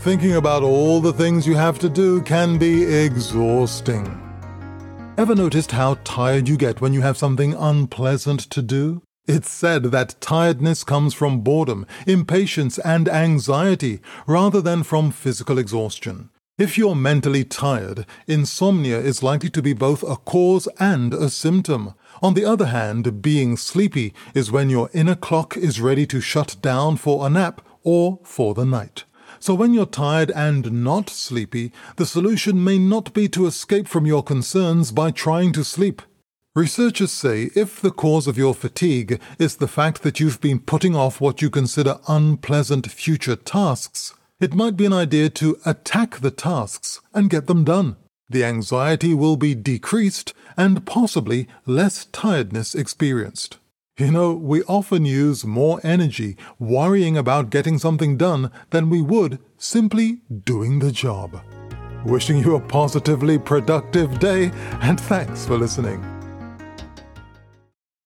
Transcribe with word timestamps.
Thinking 0.00 0.36
about 0.36 0.62
all 0.62 1.00
the 1.00 1.12
things 1.12 1.44
you 1.44 1.56
have 1.56 1.80
to 1.80 1.88
do 1.88 2.22
can 2.22 2.56
be 2.56 2.84
exhausting. 2.84 4.06
Ever 5.18 5.34
noticed 5.34 5.72
how 5.72 5.94
tired 6.04 6.48
you 6.48 6.56
get 6.56 6.80
when 6.80 6.92
you 6.92 7.00
have 7.00 7.16
something 7.16 7.52
unpleasant 7.54 8.48
to 8.50 8.62
do? 8.62 9.02
It's 9.26 9.50
said 9.50 9.82
that 9.90 10.14
tiredness 10.20 10.84
comes 10.84 11.14
from 11.14 11.40
boredom, 11.40 11.84
impatience, 12.06 12.78
and 12.78 13.08
anxiety 13.08 14.00
rather 14.28 14.60
than 14.60 14.84
from 14.84 15.10
physical 15.10 15.58
exhaustion. 15.58 16.30
If 16.58 16.78
you're 16.78 16.94
mentally 16.94 17.42
tired, 17.42 18.06
insomnia 18.28 19.00
is 19.00 19.24
likely 19.24 19.50
to 19.50 19.60
be 19.60 19.72
both 19.72 20.04
a 20.04 20.14
cause 20.14 20.68
and 20.78 21.12
a 21.12 21.28
symptom. 21.28 21.94
On 22.22 22.34
the 22.34 22.44
other 22.44 22.66
hand, 22.66 23.20
being 23.20 23.56
sleepy 23.56 24.14
is 24.32 24.52
when 24.52 24.70
your 24.70 24.90
inner 24.94 25.16
clock 25.16 25.56
is 25.56 25.80
ready 25.80 26.06
to 26.06 26.20
shut 26.20 26.56
down 26.62 26.98
for 26.98 27.26
a 27.26 27.30
nap 27.30 27.62
or 27.82 28.20
for 28.22 28.54
the 28.54 28.64
night. 28.64 29.04
So 29.40 29.54
when 29.54 29.74
you're 29.74 29.86
tired 29.86 30.30
and 30.32 30.84
not 30.84 31.08
sleepy, 31.08 31.72
the 31.96 32.06
solution 32.06 32.62
may 32.62 32.78
not 32.78 33.12
be 33.14 33.28
to 33.28 33.46
escape 33.46 33.88
from 33.88 34.06
your 34.06 34.22
concerns 34.22 34.92
by 34.92 35.10
trying 35.10 35.52
to 35.52 35.64
sleep. 35.64 36.02
Researchers 36.54 37.12
say 37.12 37.50
if 37.54 37.80
the 37.80 37.90
cause 37.90 38.26
of 38.26 38.36
your 38.36 38.54
fatigue 38.54 39.20
is 39.38 39.56
the 39.56 39.68
fact 39.68 40.02
that 40.02 40.18
you've 40.18 40.40
been 40.40 40.58
putting 40.58 40.96
off 40.96 41.20
what 41.20 41.40
you 41.40 41.50
consider 41.50 42.00
unpleasant 42.08 42.90
future 42.90 43.36
tasks, 43.36 44.14
it 44.40 44.54
might 44.54 44.76
be 44.76 44.86
an 44.86 44.92
idea 44.92 45.28
to 45.30 45.58
attack 45.64 46.18
the 46.18 46.30
tasks 46.30 47.00
and 47.14 47.30
get 47.30 47.46
them 47.46 47.64
done. 47.64 47.96
The 48.28 48.44
anxiety 48.44 49.14
will 49.14 49.36
be 49.36 49.54
decreased 49.54 50.34
and 50.56 50.84
possibly 50.84 51.48
less 51.64 52.06
tiredness 52.06 52.74
experienced. 52.74 53.58
You 53.98 54.12
know, 54.12 54.32
we 54.32 54.62
often 54.62 55.04
use 55.04 55.44
more 55.44 55.80
energy 55.82 56.36
worrying 56.60 57.16
about 57.16 57.50
getting 57.50 57.78
something 57.78 58.16
done 58.16 58.52
than 58.70 58.90
we 58.90 59.02
would 59.02 59.40
simply 59.56 60.20
doing 60.44 60.78
the 60.78 60.92
job. 60.92 61.42
Wishing 62.04 62.38
you 62.38 62.54
a 62.54 62.60
positively 62.60 63.40
productive 63.40 64.20
day, 64.20 64.52
and 64.82 65.00
thanks 65.00 65.44
for 65.44 65.58
listening. 65.58 66.17